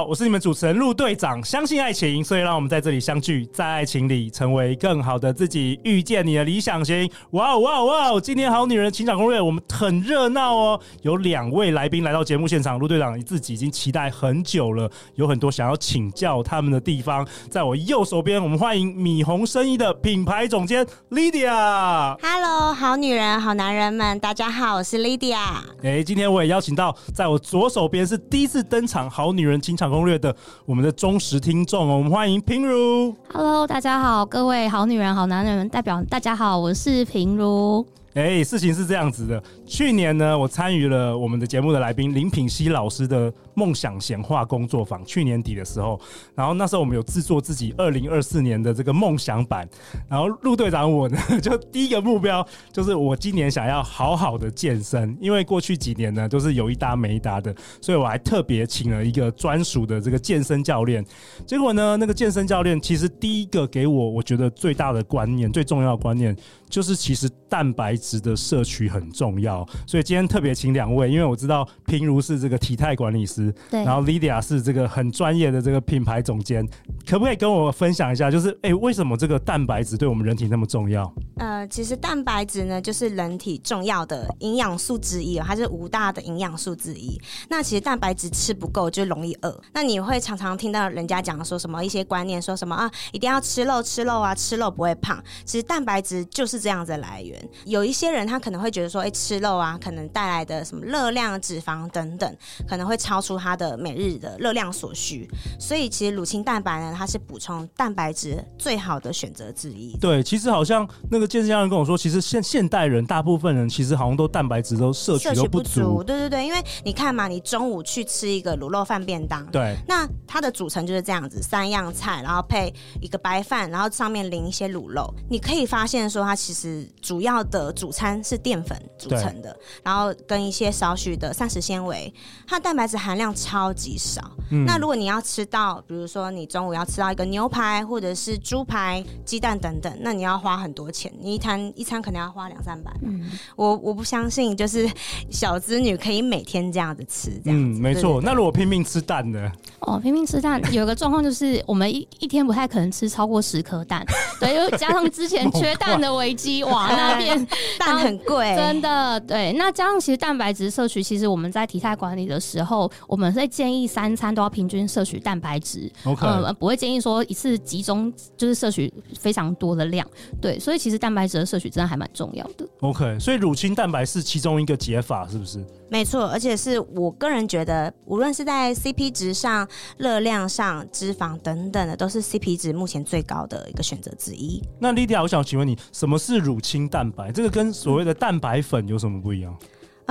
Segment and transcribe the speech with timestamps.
[0.00, 1.44] 好，我是你们主持人陆队长。
[1.44, 7.06] 相信爱情，所以让我们在这里相聚，在爱情里成为更好的自己，遇见你的理想型。
[7.32, 8.18] 哇哦哇哦哇哦！
[8.18, 12.78] 今天好女人情场攻略，我们很热闹哦，有两位来宾来到节目现场。
[12.78, 17.28] 陆队长你自己已经期待很久了，有很多想要请教他们的地方。
[17.50, 22.16] 在我右手边，我们欢迎米红生意的品牌总监 Lydia。
[22.22, 25.36] Hello，好女人好男人们，大家好，我是 Lydia。
[25.82, 33.14] 哎，今天我也邀请到，在我左手边是第一次登场好女人情场攻略的我们的忠实听众哦，我们欢迎平如。
[33.32, 37.84] Hello，大家好，各位好女人、好男人代表，大家好，我是平如。
[38.14, 39.40] 哎、欸，事情是这样子的。
[39.64, 45.04] 去年呢，我参与了我们的节目的来宾林品熙老师的梦想显化工作坊。
[45.04, 46.00] 去年底的时候，
[46.34, 49.68] 然后那时候我们有制作自己二零二四年的这个梦想版。
[50.08, 61.04] 然后陆队长我呢， 就第一个目标就是我今年想要好好的健身，因为过去几年呢都是有一搭没一搭的，所以我还特别请了一个专属的这个健身教练。
[61.46, 66.36] 结果呢，那个健身教练其实第一个给我我觉得最大的观念、最重要的观念。
[66.68, 73.39] 就是其实蛋白质的摄取很重要，所以今天特别请两位，因为我知道平如是这个体态管理师，
[73.70, 76.66] 对，然后 Lydia 是这个很专业的这个品牌总监，
[77.06, 81.10] 可不可以跟我分享一下，就是哎，为什么这个蛋白质对我们人体那么重要？
[81.40, 87.20] 呃，其实蛋白质呢，就是人体重要的营养素之一，它是五大的营养素之一。
[87.48, 95.20] 那其实蛋白质吃不够就容易饿，那你会常常听到人家讲说什么一些观念，说什么啊，一定要吃肉吃肉啊，吃肉不会胖。
[95.44, 96.60] 其实蛋白质就是。
[96.60, 102.36] 这样子的来源，有一些人他可能会觉得说，哎、吃肉啊，可能带来的什么热量、脂肪等等，
[102.68, 105.26] 可能会超出他的每日的热量所需。
[105.58, 109.96] 所以，其实乳清蛋白呢，它是补充蛋白质最好的选择之一。
[109.96, 115.80] 对，其实好像那个健身教练跟我说，其实现现代人大部分人其实好像都蛋白质都摄取都不足。
[115.80, 116.02] 不足。
[116.02, 132.12] 对对对，因为你看嘛，你中午去吃一个卤肉饭便当，对，那它的组成就是这样子，三样菜，然后配一个白饭，然后上面淋一些卤肉，你可以发现说它其实主要的主餐是淀粉组成的，然后跟一些少许的膳食纤维，
[132.46, 134.20] 它的蛋白质含量超级少。
[134.50, 134.64] 嗯。
[134.66, 142.90] 那如果你要吃到，比如说你中午要吃到一个牛排或者是猪排、鸡蛋等等，那你要花很多钱，你一餐一餐可能要花两三百。
[143.02, 144.88] 嗯，我我不相信，就是
[145.30, 147.78] 小资女可以每天这样子吃这样子。
[147.78, 148.20] 嗯，没错。
[148.22, 149.50] 那如果拼命吃蛋呢？
[149.80, 154.04] 哦，拼命吃蛋 有个状况就是，我们一一天不太可能吃超过十颗蛋，
[154.40, 157.46] 对，又加上之前缺蛋的危机，哇，那边
[157.78, 159.52] 蛋很贵，真的，对。
[159.54, 170.06] 那加上其实蛋白质摄取，其实我们在体态管理的时候，我们会建议三餐都要平均摄取蛋白质，OK，呃，不会建议说一次集中就是摄取非常多的量，
[170.40, 170.58] 对。
[170.58, 173.18] 所以其实蛋白质的摄取真的还蛮重要的，OK。
[173.18, 175.64] 所以乳清蛋白是其中一个解法，是不是？
[175.88, 179.66] 没错，而且是我个人觉得，无论是在 CP 值上。
[179.96, 184.62] 热量上、脂肪等等的，都是 CP 值目前最高的一个选择之一。
[184.78, 187.30] 那 Lidia，我想请问你，什么是乳清蛋白？
[187.30, 189.56] 这个跟所谓的蛋白粉有什么不一样？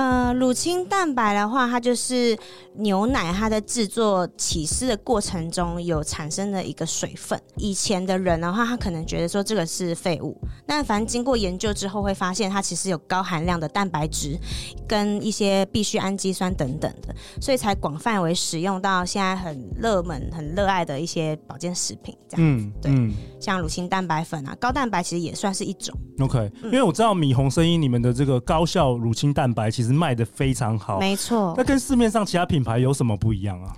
[0.00, 2.34] 呃，乳清蛋白的话，它就是
[2.76, 7.38] 牛奶它在制作起司的过程中有产生的一个水分。
[7.56, 10.34] 以前的人的话，他可能觉得说这个是废物，
[10.64, 14.38] 但反正经过研究之后，会发现它其实有高含量的蛋白质
[14.88, 22.16] 跟一些必需氨基酸等等的，所以才广泛为使用到现在很热门、很热爱的一些保健食品。
[22.26, 25.94] 这样，嗯，对，嗯、像乳清蛋白粉啊，高蛋白其实也算是一种。
[26.20, 29.89] OK，因为我知道米红声音你们的这个高效乳清蛋白其实。
[29.94, 31.54] 卖的非常好，没错。
[31.56, 33.76] 那跟市面上其他品牌有什么不一样啊？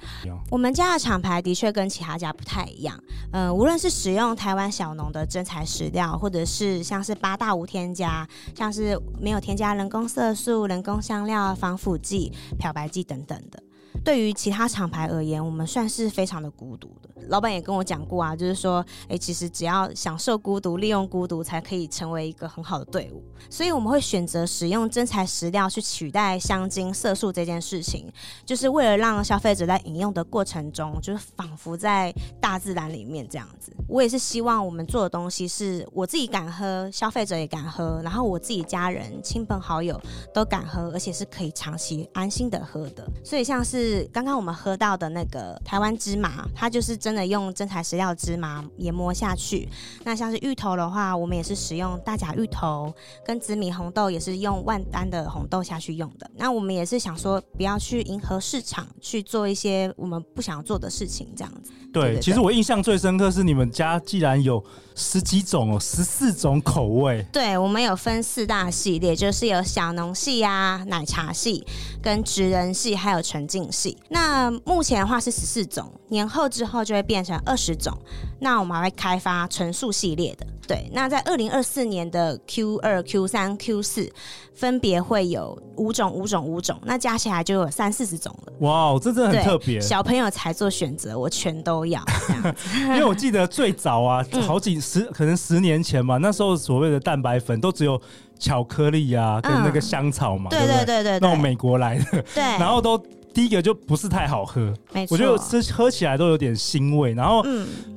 [0.50, 2.98] 我们家的厂牌的确跟其他家不太一样。
[3.32, 13.62] 呃，无论是使用台湾小农的真材实料，或者是像是八大无添加，像是没有添加人工色素、人工香料、防腐剂、漂白剂等等的。
[14.04, 17.10] 对于其他厂牌而言，我们算是非常的孤独的。
[17.28, 23.22] 老板也跟我讲过啊，就是说，哎，其实只要享受孤独，利用孤独，才可以成为一个很好的队伍。
[23.48, 28.12] 所以我们会选择使用真材实料去取代香精、色素这件事情，
[28.44, 33.72] 就是为了让消费者在饮用的过程中，就是仿佛在大自然里面这样子。
[33.86, 40.00] 我也是希望我们做的东西是我自己敢喝，消费者也敢喝，然后我自己家人、亲朋好友
[40.34, 43.08] 都敢喝，而且是可以长期安心的喝的。
[43.24, 43.81] 所以像是。
[43.82, 49.68] 是刚刚我们喝到的那个台湾芝麻，它就是真的用真材实料芝麻研磨下去。
[50.04, 52.92] 那像是芋头的话，我们也是使用大甲芋头，
[53.24, 56.30] 跟紫米红豆也是用万丹的红豆下去用的。
[56.36, 61.72] 那我们也是想说，不要去迎合市场，去做一些我们不想做的事情，这样子。
[61.92, 64.62] 对，对对对，其实我印象最深刻是你们家既然有
[64.94, 67.24] 十几种哦，十四种口味。
[67.32, 71.64] 对，我们有分四大系列，就是有小农系啊、奶茶系、
[72.02, 73.96] 跟职人系，还有纯净系。
[74.10, 77.92] 那目前的话是十四种，年后之后就会变成二十种。
[78.38, 80.46] 那我们还会开发纯素系列的。
[80.68, 84.10] 对，那在二零二四年的 Q 二、Q 三、Q 四，
[84.54, 88.52] 分别会有五种、五种、五种，那加起来就有三四十种了。
[88.60, 89.80] 哇，这真的很特别。
[89.80, 92.00] 小朋友才做选择，我全都要。
[92.78, 98.00] 因为我记得最早啊， 好几十、嗯、可能十年前嘛，那时候所谓的蛋白粉都只有
[98.38, 103.00] 巧克力啊，跟那个香草嘛，嗯、对对对对，对，那种美国来的，对， 然后都。
[103.34, 107.44] 第一个就不是太好喝，没错，我觉得吃喝起来都有点腥味，然后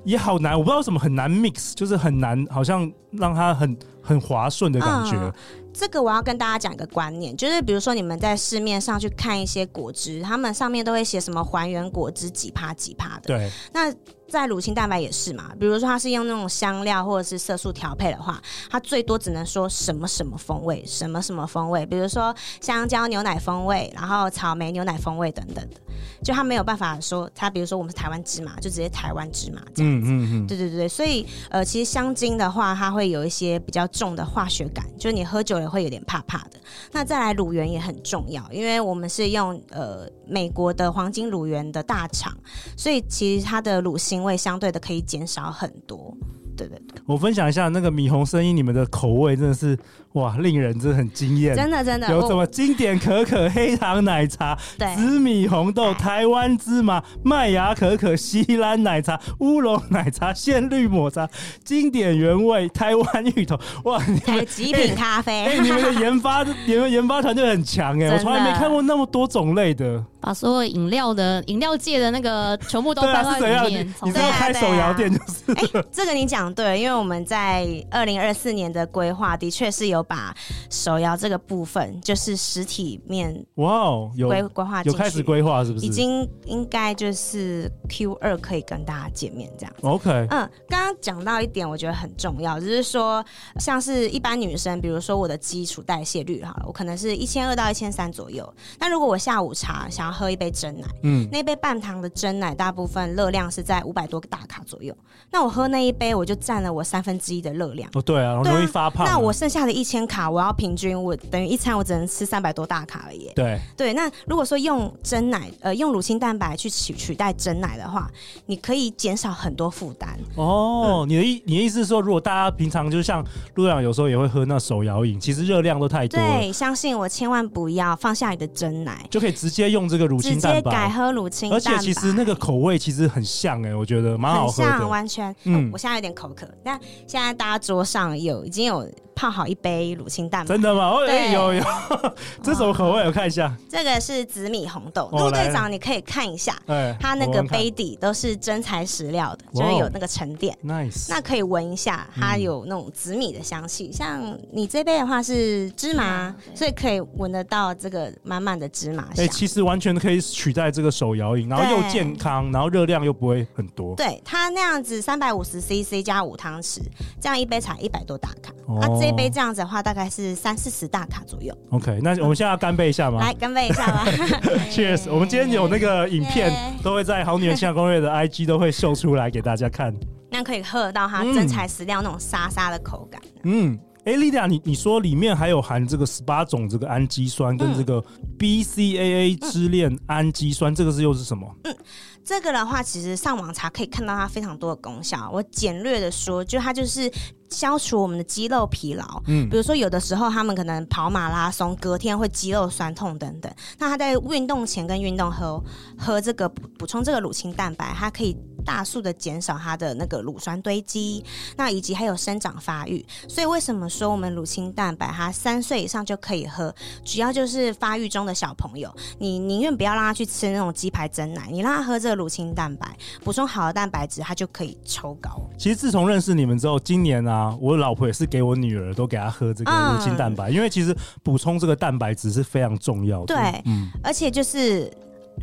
[0.04, 5.16] 也好难，我不知道为什么很难 mix，就是很难，好像让它很很滑顺的感觉。
[5.18, 5.34] 嗯，
[5.74, 13.94] 这个我要跟大家讲一个观念，就是比如说你们在市面上去看一些果汁，他们上面都会写什么还原果汁几趴几趴的，对，那。
[14.28, 25.78] 在乳清蛋白也是嘛，比如说它是用那种香料或者是色素调配的话，它最多只能说什么什么风味，什么什么风味，比如说香蕉牛奶风味，然后草莓牛奶风味等等的，
[26.24, 30.10] 就它没有办法说它，比如说我们是台湾芝麻，就直接台湾芝麻这样子。
[30.10, 30.48] 嗯嗯嗯。
[30.48, 36.60] 对对对，所以呃，其实香精的话，它会有一些比较重的化学感，就是你喝酒也会有点怕怕的。
[36.92, 42.36] 那再来乳源也很重要，因为我们是用呃美国的黄金乳源的大厂，
[42.76, 46.16] 所以其实它的乳因为相对的可以减少很多。
[46.56, 49.78] 对对对，我分享一下那个米红声音，你们的口味真的是
[50.14, 51.56] 哇，令人真的很惊艳。
[51.56, 54.58] 真的真的，有什么经典可可黑糖奶茶、
[54.96, 61.30] 紫米红豆、台湾芝麻、麦芽可可、西兰奶茶、乌龙奶茶、 鲜绿抹茶、
[61.64, 65.46] 经典原味、台湾芋头，哇，还有极品咖啡。
[65.46, 70.04] 哎，你们的研发，你们研发团队很强哎，我从来没看过那么多种类的。
[70.22, 73.94] 把所有饮料的饮料界的那个全部都放在里面。
[74.02, 75.54] 你知道开手摇店就是？
[75.54, 80.36] 哎，这个你讲对，因为我们在二零二四年的规划的确是有把
[80.70, 85.86] 手摇这个部分，就是实体面哇哦，有规规划有开始规划是不是？
[85.86, 89.74] 已经应该就是 Q 二可以跟大家见面这样。
[89.82, 93.24] OK，嗯，刚刚讲到一点，我觉得很重要，就是说
[93.60, 98.54] 像是一般女生，比如说我的基础代谢率哈，我可能是一千二到一千三左右。
[98.80, 104.96] 那如果我下午茶想要喝一杯真奶，嗯，那杯半糖的真奶大部分热量是在五百多个大卡左右。
[105.32, 107.90] 那我喝那一杯，我就占了我三分之一的热量。
[107.94, 109.06] 哦，对啊，容易发胖。
[109.06, 113.30] 那我剩下的一千卡，我要平均，我等于一餐我只能吃三百多大卡而已。
[113.36, 118.10] 对对，那如果说用真奶，呃，用乳清蛋白去取取代真奶的话，
[118.46, 120.18] 你可以减少很多负担。
[120.36, 123.22] 哦，嗯、你的意你的意思是说，如果大家平常就像
[123.56, 126.18] 陆阳有时候也会喝那手摇饮，其实热量都太多。
[126.18, 130.06] 对，相信我，千万不要放下你的真奶，就可以直接用这个。
[130.06, 135.36] 乳清蛋白，直接改喝乳清蛋白，而且其实那个口味其实很像哎、欸，我觉得蛮好喝的，像完全。
[135.46, 138.88] 嗯，我现在有点口渴，但现在大家桌上有已经有。
[139.18, 140.90] 泡好一杯乳清蛋白，真的吗？
[140.90, 141.64] 哦，哎，有有，
[142.44, 143.02] 这什么口味？
[143.04, 145.08] 我看一下，这个是紫米红豆。
[145.14, 146.54] 陆队长，你可以看一下，
[147.00, 150.54] 它那个杯底都是真材实料的，就是有那个沉淀。
[150.62, 153.90] Nice，那可以闻一下，它有那种紫米的香气。
[153.90, 159.24] 像你这杯的话是芝麻，所以可以闻得到这个满满的芝麻香。
[159.24, 163.96] 哎，其实完全可以取代这个手摇饮，然后又健康，然后热量又不会很多。
[163.96, 166.80] 对，它那样子三百五十 CC 加五汤匙，
[167.20, 168.54] 这样一杯才一百多大卡。
[168.68, 168.98] 哦。
[169.00, 171.56] 这一杯这样子的话，大概是三四十大卡左右。
[171.72, 173.20] OK，那我们现在要干杯一下吗？
[173.20, 174.06] 来干杯一下吧。
[174.72, 175.12] Cheers！
[175.12, 176.52] 我们今天有那个影片，
[176.84, 179.94] 都会在好女人情感攻略的 IG 都会秀出来给大家看。
[180.32, 183.22] 那可以喝得到它真材实料那种沙沙的口感。
[183.44, 188.04] 嗯，哎、欸，莉迪亚，你你说里面还有含这个十八种这个氨基酸跟这个
[188.38, 191.52] BCAA 支链氨基酸，这个是又是什么？
[191.64, 191.76] 嗯。
[192.24, 195.30] 这个的话，其实上网查可以看到它非常多的功效。
[195.32, 197.12] 我简略的说，就它就是
[197.50, 199.22] 消除我们的肌肉疲劳。
[199.28, 203.52] 嗯，比如说有的时候他们可能跑马拉松，隔天会肌肉酸痛等等。
[203.78, 205.64] 那他在运动前跟运动后
[205.98, 208.38] 喝这个补补充这个乳清蛋白，它可以。
[208.66, 211.24] 大速的减少它的那个乳酸堆积，
[211.56, 213.06] 那以及还有生长发育。
[213.30, 216.74] 所以为什么说我们乳清蛋白它三岁以上就可以喝？
[217.04, 225.30] 主要就是发育中的小朋友，你宁愿不要让他去吃那种鸡排蒸奶，你让他喝这个乳清蛋白，补充好的蛋白质，他就可以抽高。
[225.58, 233.36] 其实自从认识你们之后，今年啊，我老婆也是给我女儿都给她喝这个乳清蛋白，嗯、因为其实补充这个蛋白质是非常重要的。
[233.36, 234.92] 对，嗯，而且就是。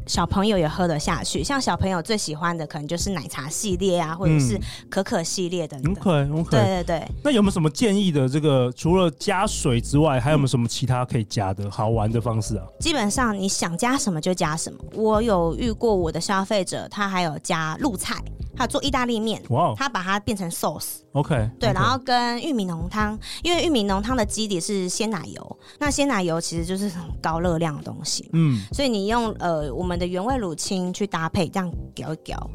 [0.06, 1.42] 小朋友也喝得下去。
[1.42, 4.58] 像小朋友最喜欢的可能就是奶茶系列啊，或者是
[4.90, 5.92] 可可系列等等。
[5.92, 7.08] OK OK，对对对。
[7.22, 8.28] 那有没有什么建议的？
[8.28, 12.64] 这个除了加水之外，还有没有什么其他可以加的好玩的方式啊？
[12.80, 14.78] 基本上你想加什么就加什么。
[14.94, 18.22] 我有遇过我的消费者，他还有加露菜。
[18.56, 19.74] 他做意大利面，哇！
[19.76, 21.74] 他把它变成 sauce，OK，对，okay.
[21.74, 32.50] 然后跟玉米浓汤，因为玉米浓汤的基底是鲜奶油，那鲜奶油其实就是很高热量的东西，嗯，所以你用呃我们的原味乳清去搭配，这样搅一搅。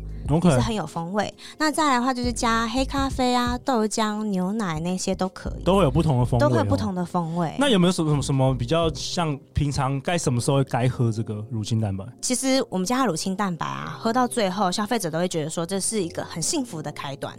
[0.49, 1.33] 是很有风味。
[1.57, 7.53] 那再来的话，就是加黑咖啡啊、豆浆、牛奶那些都可以，都会有不同的风味，都会有不同的风味。
[7.57, 12.05] 那有没有什么什么什么比较像平常该什么时候该喝这个乳清蛋白？
[12.21, 17.33] 其实我们家的乳清蛋白啊，喝到最后，消费者都会觉得说这是一个很幸福的开端。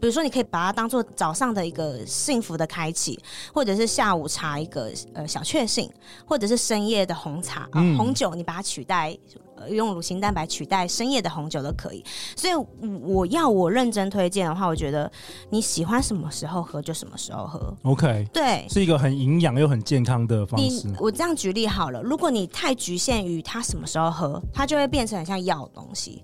[0.00, 3.18] 比如说，你可以把它当做早上的一个幸福的开启，
[3.52, 5.90] 或者是下午茶一个呃小确幸，
[6.26, 9.16] 或者是深夜的红茶、呃、红酒，你把它取代。
[9.68, 12.04] 用乳清蛋白取代深夜的红酒都可以，
[12.36, 12.54] 所以
[13.02, 15.10] 我要我认真推荐的话，我觉得
[15.50, 17.76] 你喜欢什么时候喝就什么时候喝。
[17.82, 20.88] OK，对，是一个很营养又很健康的方式。
[20.98, 26.22] 我这样举例好了，如果你太局限于它什么时候喝，它就会变成很像药的东西。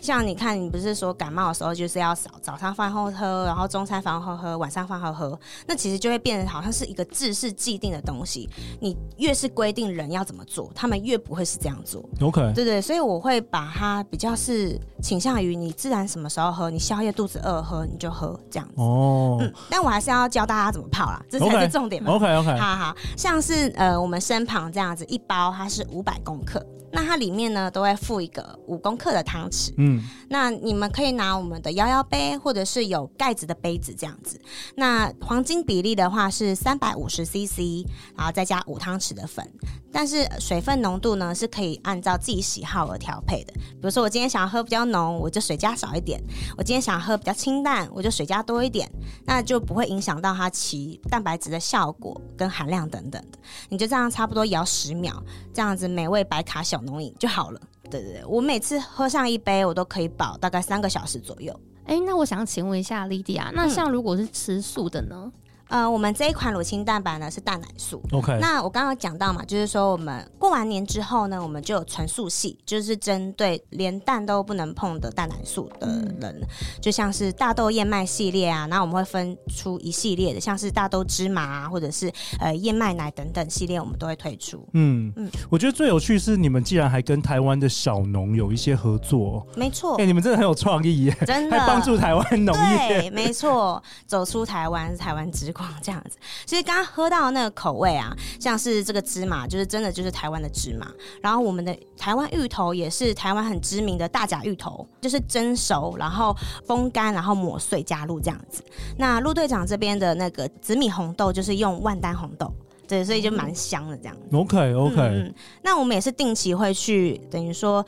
[0.00, 8.48] 像你看，你不是说感冒的时候就是要早早上饭后喝，然后中餐饭后喝，晚上饭后喝，那其实就会变成好像是一个制式既定的东西。
[8.80, 12.02] 你越是规定人要怎么做，他们越不会是这样做。
[12.22, 18.74] OK，对对，所以我会把它比较是倾向于你自然什么时候喝，你宵夜肚子饿喝你就喝这样子。
[18.76, 22.12] 哦，嗯，但我还是要教大家怎么泡啦，这才是重点嘛。
[22.12, 26.64] OK OK，好好，像是呃我们身旁这样子一包，它是五百公克。
[26.92, 29.72] 那它里面呢，都会附一个五公克的汤匙。
[29.76, 34.40] 嗯，那你们可以拿我们的摇摇杯，或者是有盖子的杯子这样子。
[34.74, 39.46] 那黄金比例的话是三百五十 CC，然后再加五汤匙的粉。
[39.92, 43.52] 但是水分浓度呢，是可以按照自己喜好而调配的。
[43.52, 46.20] 比如说我今天想要喝比较浓，我就水加少一点；
[46.56, 48.90] 我今天想要喝比较清淡，我就水加多一点。
[49.24, 53.38] 那就不会影响到它其蛋白质的效果跟含量等等的。
[53.68, 55.20] 你就这样差不多摇十秒，
[55.52, 57.60] 这样子美味白卡小浓饮就好了。
[57.90, 61.58] 对对对，我每次喝上一杯，我都可以饱大概三个小时左右。
[61.86, 65.24] 哎，那我想请问一下莉迪亚，那像如果是吃素的呢？
[65.24, 65.32] 嗯
[65.70, 68.02] 呃，我们这一款乳清蛋白呢是蛋奶素。
[68.12, 68.36] OK。
[68.40, 75.86] 那我刚刚讲到嘛，就是说我们过完年之后呢，我们就有纯素系，就是针对连蛋都不能碰的蛋奶素的
[76.20, 76.48] 人，嗯、
[76.82, 84.58] 就像是大豆燕麦系列啊，然后我们会分出一系列的，像是大豆芝麻啊，或者是呃燕麦奶等等系列，我们都会推出。
[84.74, 89.46] 嗯嗯，嗯我觉得最有趣是你们既然还跟台湾的小农有一些合作。
[89.54, 89.94] 没错。
[89.98, 91.60] 哎、欸，你们真的很有创意耶，真的。
[91.66, 92.88] 帮助台湾农业。
[92.88, 95.70] 对，没错，走出台湾，台湾之光。
[95.82, 100.86] 这样子，其实刚刚喝到的那个口味啊，像是这个芝麻，就是真的就是台湾的芝麻。
[101.22, 106.36] 然后我们的台湾芋头也是台湾很知名的大甲芋头，就是蒸熟，然后
[106.66, 108.62] 风干，然后磨碎加入这样子。
[108.98, 112.52] 那陆队长这边的那个紫米红豆，就是用万丹红豆，
[112.86, 114.36] 对，所以就蛮香的这样子。
[114.36, 117.84] OK OK，嗯，那我们也是定期会去，等于说。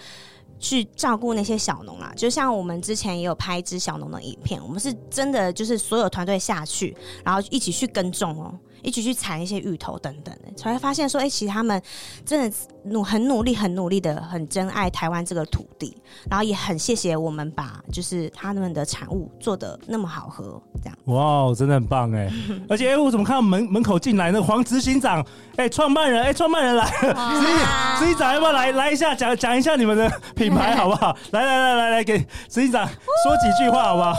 [0.62, 8.54] 去照顾那些小农啊，就像我们之前也有拍一支小农的影片，我们是真的就是所有团队下去，然后一起去耕种哦。
[8.82, 11.80] 一起去采一些芋头等等的，才会发现说，哎、欸，其实他们
[12.24, 15.96] 真的努很努力、很努力的，很珍爱台湾这个土地，
[16.28, 20.98] 然后也很谢谢我们把就是他们的产物做的那么好喝，这样。
[21.04, 22.30] 哇，真的很棒哎！
[22.68, 25.20] 而且哎、欸，我怎么看到门门口进来那个黄执行长？
[25.56, 27.14] 哎、欸，创办人，哎、欸，创办人来了，
[28.00, 31.16] 执行长要不要来来一下讲讲一下你们的品牌好不好？
[31.30, 34.14] 来来来来来，给执行长说几句话好不好？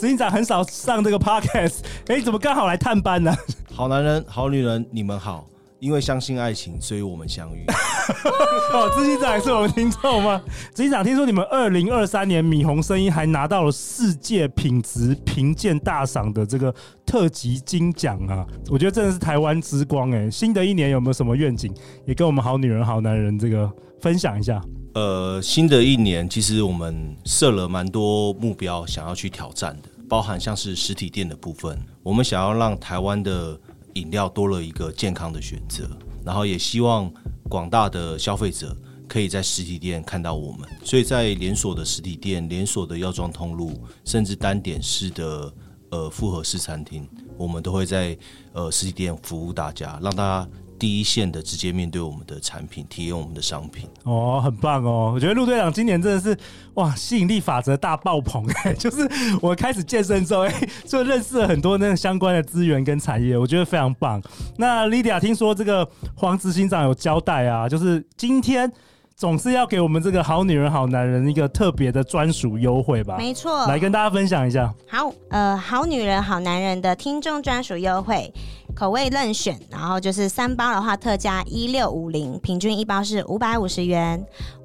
[0.00, 3.36] 执行长很少上这个 podcast，哎、欸，怎么刚好来探班呢？
[3.70, 5.46] 好男人，好女人，你们好。
[5.78, 7.64] 因为相信爱情，所以我们相遇。
[8.72, 10.40] 哦，执行长是我们听众吗？
[10.74, 18.46] 执行长，听说你们二零二三年米红声音还拿到了世界品质评鉴大赏的这个特级金奖啊！
[18.70, 20.30] 我觉得真的是台湾之光哎。
[20.30, 21.70] 新的一年有没有什么愿景，
[22.06, 24.58] 也跟我们好女人、好男人这个分享一下？
[24.94, 33.58] 呃，新的一年其实我们设了蛮多目标，想要去挑战的，包含像是实体店的部分，我们想要让台湾的。
[33.94, 35.90] 饮料多了一个健康的选择，
[36.24, 37.12] 然后也希望
[37.48, 38.74] 广大的消费者
[39.08, 40.60] 可以在实体店看到我们。
[40.84, 43.72] 所以在连锁的实体店、连锁的药妆通路，
[44.04, 45.52] 甚至单点式的
[45.90, 47.04] 呃复合式餐厅，
[47.36, 48.16] 我们都会在
[48.52, 50.48] 呃实体店服务大家，让大家。
[50.80, 55.12] 第一线的直接面对我们的产品，体验我们的商品哦，很棒哦！
[55.14, 56.34] 我觉得陆队长今年真的是
[56.74, 58.72] 哇，吸引力法则大爆棚哎！
[58.80, 59.06] 就是
[59.42, 64.22] 我开始健身之后，哎，就认识了很多那个相关的资源跟产业，我觉得非常棒。
[64.56, 68.72] 那 Lydia 听说这个黄执行长有交代啊，就是今天
[69.14, 73.18] 总是要给我们这个好女人、好男人一个特别的专属优惠吧？
[73.18, 74.72] 没错，来跟大家分享一下。
[74.88, 78.32] 好，呃，好女人、好男人的听众专属优惠。
[78.80, 84.18] 口味任选，然后就是三包的话特价一六五零，平均一包是五百五十元；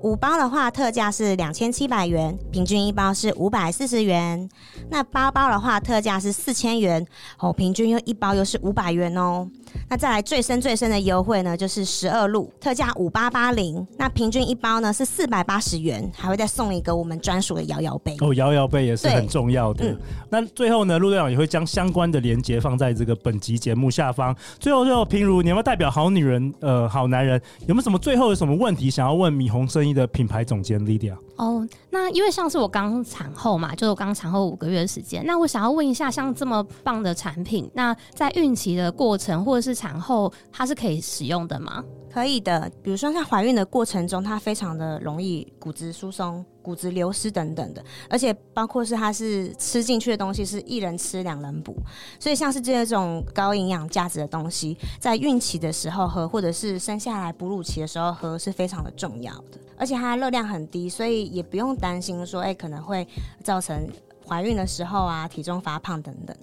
[0.03, 4.49] 五包的话特价是两千七百元，平均一包是五百四十元。
[4.89, 7.05] 那八包的话特价是四千元，
[7.39, 9.45] 哦，平均又一包又是五百元哦。
[9.89, 18.15] 那再来最深最深的优惠呢，就是十二路特价五八八零，那平均一包呢是四百八十元，还会再送一个我们专属的摇摇杯。
[18.21, 19.83] 哦，摇摇杯也是很重要的。
[19.85, 24.35] 嗯、那最后呢，陆队长也会将相关的连接放在这个本集节目下方。
[24.59, 31.15] 最后，最后，平如，你有没有代表好女人、呃，好男人，有没有什么最后有什么问题想要问米红生意的品牌总监 Lydia？
[31.37, 41.83] 哦，那因为像是我刚产后嘛，就是我刚产后五个月的时间，那我想要问一下，像这么棒的产品，那在孕期的过程或者是产后，它是可以使用的吗？
[42.13, 51.75] 可以的，比如说在怀孕的过程中，它非常的容易骨质疏松、骨质流失等等的，而且包括是它是吃进去的东西是一人吃两人补，
[52.19, 63.07] 所以像是这种高营养价值的东西，在孕期的时候喝，或者是生下来哺乳期的时候喝是非常的重要的，而且它的热量很低，所以也不用担心说，哎、可能会
[63.43, 63.87] 造成
[64.27, 66.35] 怀孕的时候啊体重发胖等等。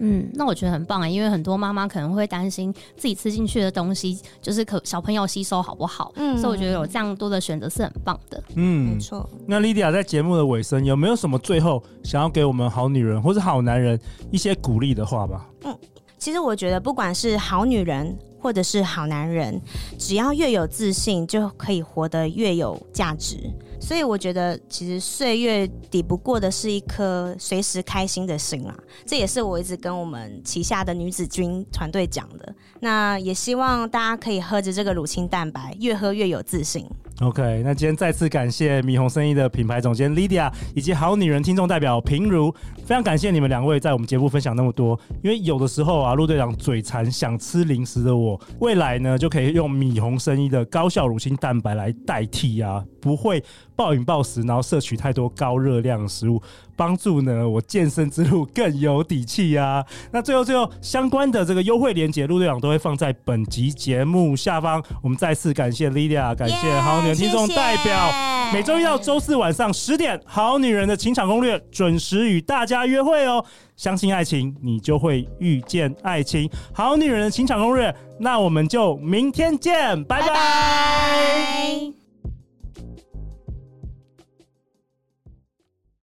[0.00, 6.12] 嗯，那我觉得很棒啊，因为很多妈妈可能会担心自己吃进去的东西，就是可小朋友吸收好不好？
[6.16, 8.42] 嗯，所以我觉得有这样多的选择是很棒的。
[8.54, 9.28] 嗯，没错。
[9.46, 13.98] 那 Lydia 在节目的尾声有没有什么最后想要给我们好女人或是好男人
[14.30, 15.46] 一些鼓励的话吧？
[15.64, 15.76] 嗯，
[16.18, 19.60] 其实我觉得不管是好女人或者是好男人，
[19.98, 23.38] 只要越有自信，就可以活得越有价值。
[23.80, 28.76] 所以我觉得，其实岁月抵不过的是一颗随时开心的心啦。
[29.06, 32.54] 这也是我一直跟我们旗下的女子军团队讲的。
[32.80, 36.84] 那也希望大家可以喝着这个乳清蛋白，越喝越有自信。
[37.20, 42.52] OK，那今天再次感谢米红生意的品牌总监 Lydia 以及好女人听众代表平如，
[42.84, 44.98] 非常感谢你们两位在我们节目分享那么多。
[45.22, 48.27] 因为有的时候啊，陆队长嘴馋想吃零食的我，
[48.58, 53.42] 未来呢就可以用米红生衣的高效乳清蛋白来代替啊，不会
[53.76, 56.42] 暴饮暴食，然后摄取太多高热量的食物。
[56.74, 59.84] 帮助呢，我健身之路更有底气、啊！
[60.12, 64.80] 那最后最后相关的这个优惠链接，陆队长都会放在本集节目下方。
[65.02, 68.37] 我们再次感谢 Lydia，感谢好听众代表。
[68.52, 73.44] 每周一到周四晚上十点，好女人的情场攻略准时与大家约会哦。
[73.76, 76.50] 相信爱情，你就会遇见爱情。
[76.72, 81.97] 好女人的情场攻略，那我们就明天见，拜拜